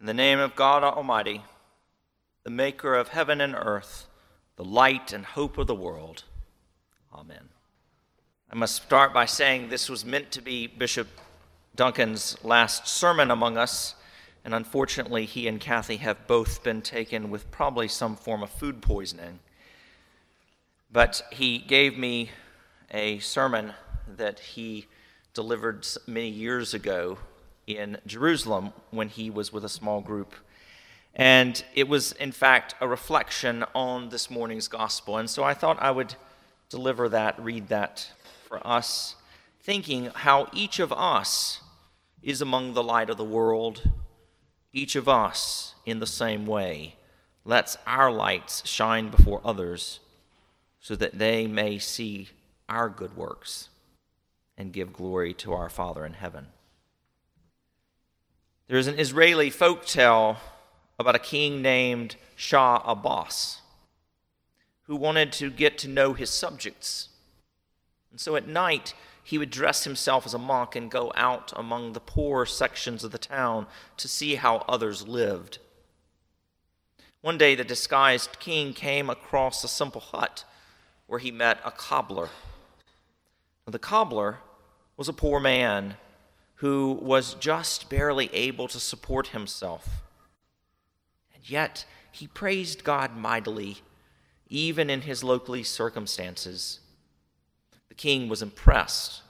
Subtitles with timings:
[0.00, 1.44] In the name of God Almighty,
[2.42, 4.06] the maker of heaven and earth,
[4.56, 6.24] the light and hope of the world.
[7.12, 7.50] Amen.
[8.50, 11.06] I must start by saying this was meant to be Bishop
[11.76, 13.94] Duncan's last sermon among us,
[14.42, 18.80] and unfortunately, he and Kathy have both been taken with probably some form of food
[18.80, 19.40] poisoning.
[20.90, 22.30] But he gave me
[22.90, 23.74] a sermon
[24.16, 24.86] that he
[25.34, 27.18] delivered many years ago
[27.76, 30.34] in Jerusalem when he was with a small group.
[31.14, 35.16] And it was, in fact, a reflection on this morning's gospel.
[35.16, 36.14] And so I thought I would
[36.68, 38.10] deliver that, read that
[38.48, 39.16] for us,
[39.62, 41.60] thinking how each of us
[42.22, 43.90] is among the light of the world,
[44.72, 46.94] each of us in the same way
[47.44, 50.00] lets our lights shine before others
[50.80, 52.28] so that they may see
[52.68, 53.68] our good works
[54.56, 56.46] and give glory to our Father in heaven.
[58.70, 60.36] There's an Israeli folk tale
[60.96, 63.62] about a king named Shah Abbas
[64.84, 67.08] who wanted to get to know his subjects.
[68.12, 71.94] And so at night, he would dress himself as a monk and go out among
[71.94, 75.58] the poor sections of the town to see how others lived.
[77.22, 80.44] One day, the disguised king came across a simple hut
[81.08, 82.28] where he met a cobbler.
[83.66, 84.38] The cobbler
[84.96, 85.96] was a poor man
[86.60, 90.02] who was just barely able to support himself.
[91.34, 93.78] And yet, he praised God mightily,
[94.46, 96.80] even in his lowly circumstances.
[97.88, 99.22] The king was impressed.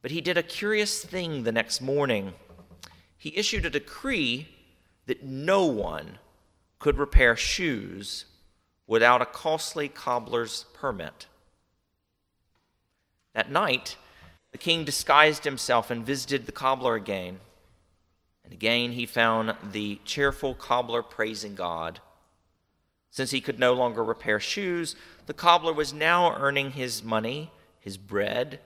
[0.00, 2.34] But he did a curious thing the next morning.
[3.16, 4.46] He issued a decree
[5.06, 6.18] that no one
[6.78, 8.26] could repair shoes
[8.86, 11.26] without a costly cobbler's permit.
[13.34, 13.96] That night,
[14.52, 17.40] the king disguised himself and visited the cobbler again.
[18.44, 22.00] And again he found the cheerful cobbler praising God.
[23.10, 27.50] Since he could no longer repair shoes, the cobbler was now earning his money,
[27.80, 28.60] his bread,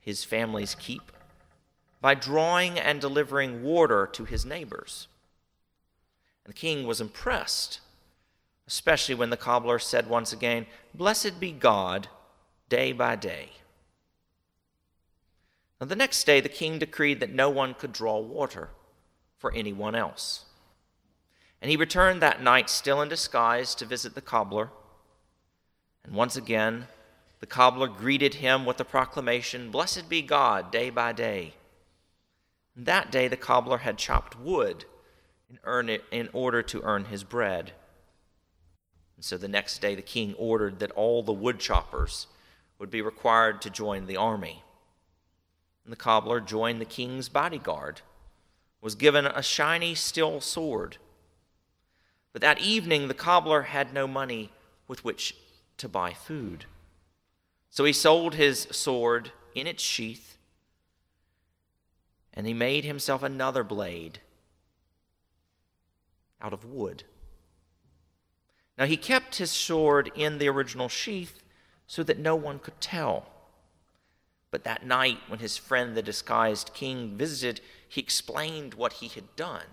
[0.00, 1.12] his family's keep,
[2.00, 5.08] by drawing and delivering water to his neighbors.
[6.44, 7.80] And the king was impressed,
[8.66, 12.08] especially when the cobbler said once again, Blessed be God,
[12.68, 13.50] day by day.
[15.80, 18.70] The next day, the king decreed that no one could draw water
[19.36, 20.44] for anyone else.
[21.62, 24.70] And he returned that night, still in disguise, to visit the cobbler.
[26.04, 26.88] And once again,
[27.38, 31.54] the cobbler greeted him with the proclamation Blessed be God, day by day.
[32.74, 34.84] And that day, the cobbler had chopped wood
[35.48, 37.72] in, it, in order to earn his bread.
[39.14, 42.26] And so the next day, the king ordered that all the wood choppers
[42.80, 44.64] would be required to join the army
[45.88, 48.02] and the cobbler joined the king's bodyguard,
[48.82, 50.98] was given a shiny steel sword.
[52.34, 54.52] But that evening, the cobbler had no money
[54.86, 55.34] with which
[55.78, 56.66] to buy food.
[57.70, 60.36] So he sold his sword in its sheath,
[62.34, 64.20] and he made himself another blade
[66.38, 67.04] out of wood.
[68.76, 71.42] Now he kept his sword in the original sheath
[71.86, 73.37] so that no one could tell.
[74.50, 79.36] But that night, when his friend the disguised king visited, he explained what he had
[79.36, 79.66] done.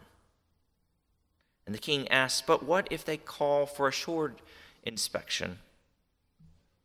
[1.65, 4.39] And the king asked, But what if they call for a short
[4.83, 5.59] inspection?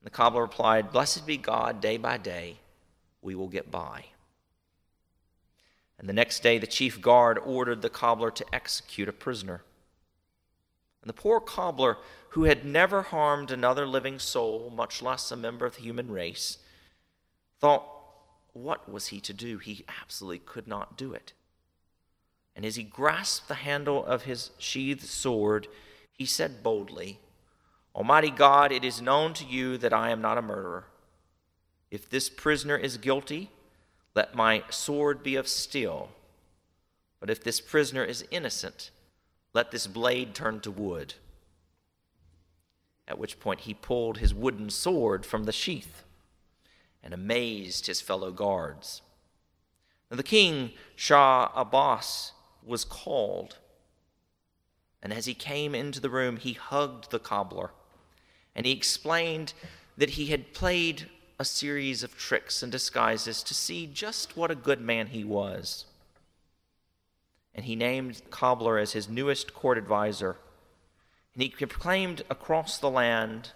[0.02, 2.58] The cobbler replied, Blessed be God, day by day,
[3.20, 4.06] we will get by.
[5.98, 9.62] And the next day, the chief guard ordered the cobbler to execute a prisoner.
[11.02, 11.98] And the poor cobbler,
[12.30, 16.56] who had never harmed another living soul, much less a member of the human race,
[17.60, 17.84] thought,
[18.52, 19.58] what was he to do?
[19.58, 21.32] He absolutely could not do it.
[22.56, 25.68] And as he grasped the handle of his sheathed sword,
[26.10, 27.20] he said boldly,
[27.94, 30.86] Almighty God, it is known to you that I am not a murderer.
[31.90, 33.50] If this prisoner is guilty,
[34.14, 36.10] let my sword be of steel.
[37.18, 38.90] But if this prisoner is innocent,
[39.52, 41.14] let this blade turn to wood.
[43.06, 46.04] At which point he pulled his wooden sword from the sheath
[47.02, 49.02] and amazed his fellow guards.
[50.10, 52.32] Now, the king, Shah Abbas,
[52.64, 53.58] was called.
[55.02, 57.70] And as he came into the room, he hugged the cobbler
[58.54, 59.52] and he explained
[59.96, 61.08] that he had played
[61.38, 65.86] a series of tricks and disguises to see just what a good man he was.
[67.54, 70.36] And he named the Cobbler as his newest court adviser.
[71.34, 73.52] And he proclaimed across the land,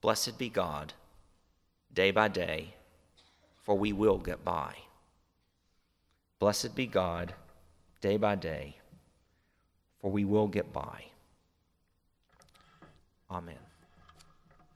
[0.00, 0.92] Blessed be God
[1.96, 2.74] day by day,
[3.64, 4.74] for we will get by.
[6.38, 7.34] Blessed be God,
[8.02, 8.76] day by day,
[10.00, 11.06] for we will get by.
[13.30, 13.56] Amen.